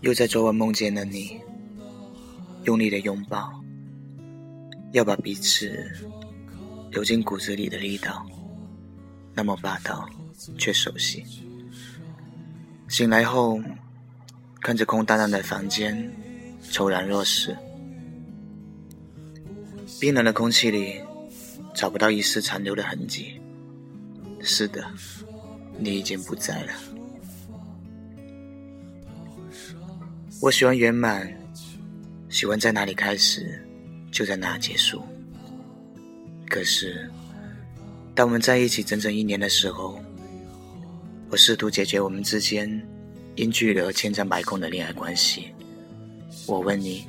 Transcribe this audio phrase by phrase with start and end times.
[0.00, 1.38] 又在昨晚梦见了你，
[2.64, 3.52] 用力的拥抱，
[4.92, 5.72] 要把彼此
[6.90, 8.26] 揉进骨子里的力道，
[9.32, 10.08] 那么霸道
[10.58, 11.24] 却熟悉。
[12.88, 13.60] 醒来后，
[14.60, 16.12] 看着空荡荡的房间，
[16.64, 17.56] 怅然若失。
[20.00, 21.00] 冰冷的空气里，
[21.74, 23.40] 找不到一丝残留的痕迹。
[24.40, 24.84] 是的，
[25.82, 26.72] 你已经不在了。
[30.40, 31.32] 我喜欢圆满，
[32.28, 33.62] 喜欢在哪里开始，
[34.10, 35.02] 就在哪结束。
[36.48, 37.10] 可是，
[38.14, 39.98] 当我们在一起整整一年的时候，
[41.30, 42.68] 我试图解决我们之间
[43.36, 45.46] 因距离而千疮百孔的恋爱关系。
[46.46, 47.04] 我问你。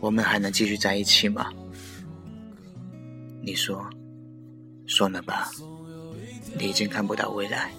[0.00, 1.50] 我们还能继续在一起吗？
[3.40, 3.88] 你说，
[4.86, 5.50] 算了吧，
[6.58, 7.70] 你已经看不到未来。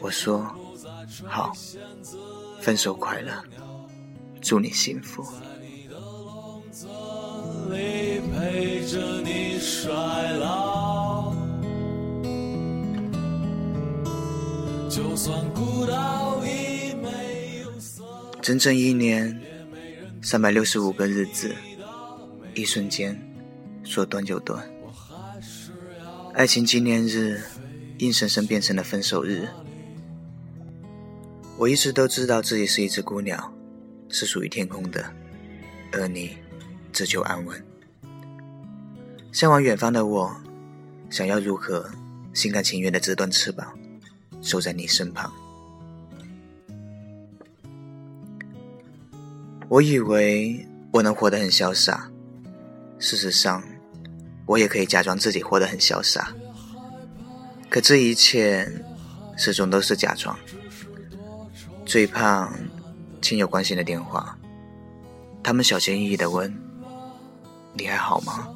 [0.00, 0.44] 我说，
[1.26, 1.52] 好，
[2.60, 3.32] 分手快乐，
[4.40, 5.24] 祝你幸福。
[18.42, 19.40] 整整一年。
[20.22, 21.54] 三百六十五个日子，
[22.56, 23.16] 一瞬间
[23.84, 24.68] 说断就断。
[26.36, 27.40] 爱情纪念日，
[27.96, 29.48] 硬生生变成了分手日。
[31.56, 33.50] 我一直都知道自己是一只孤鸟，
[34.10, 35.02] 是属于天空的，
[35.92, 36.36] 而你
[36.92, 37.64] 只求安稳。
[39.32, 40.36] 向往远方的我，
[41.08, 41.88] 想要如何
[42.34, 43.72] 心甘情愿的折断翅膀，
[44.42, 45.32] 守在你身旁。
[49.70, 52.10] 我以为我能活得很潇洒，
[52.98, 53.64] 事实上，
[54.46, 56.32] 我也可以假装自己活得很潇洒。
[57.68, 58.66] 可这一切
[59.36, 60.38] 始终都是假装。
[61.84, 62.50] 最怕
[63.20, 64.38] 亲友关心的电话，
[65.42, 66.52] 他们小心翼翼的问
[67.74, 68.48] ：“你还好吗？”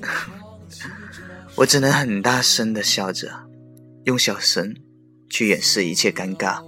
[1.56, 3.30] 我只能很大声的笑着，
[4.04, 4.74] 用小声
[5.30, 6.62] 去掩饰一切尴尬，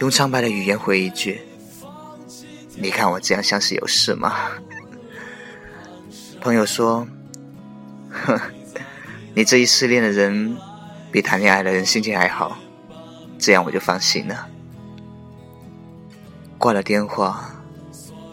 [0.00, 1.40] 用苍白的语言回一句。
[2.76, 4.50] 你看我这样像是有事吗？
[6.42, 7.06] 朋友说
[8.10, 8.40] ：“呵，
[9.32, 10.56] 你这一失恋的人，
[11.12, 12.58] 比谈恋爱的人心情还好，
[13.38, 14.48] 这样我就放心了。”
[16.58, 17.62] 挂了电话，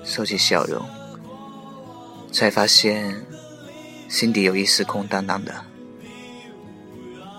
[0.04, 0.84] 收起笑容，
[2.32, 3.16] 才发现
[4.08, 5.54] 心底有一丝空荡荡的。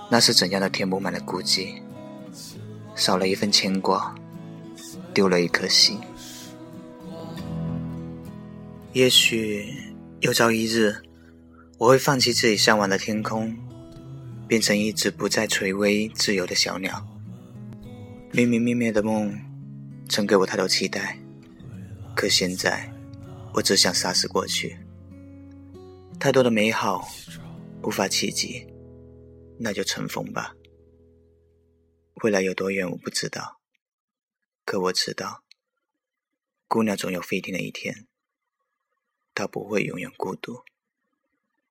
[0.09, 1.83] 那是怎样的填不满的孤寂？
[2.95, 4.15] 少了一份牵挂，
[5.13, 5.99] 丢了一颗心。
[8.93, 9.75] 也许
[10.21, 10.95] 有朝一日，
[11.79, 13.57] 我会放弃自己向往的天空，
[14.47, 17.03] 变成一只不再垂危自由的小鸟。
[18.31, 19.35] 明明灭灭的梦，
[20.11, 21.19] 曾给我太多期待，
[22.15, 22.93] 可现在，
[23.55, 24.79] 我只想杀死过去。
[26.19, 27.09] 太多的美好
[27.83, 28.67] 无法企及，
[29.59, 30.55] 那就尘封吧。
[32.23, 33.59] 未来有多远我不知道，
[34.67, 35.45] 可我知道，
[36.69, 38.07] 姑娘总有飞天的一天。
[39.41, 40.61] 他不会永远孤独。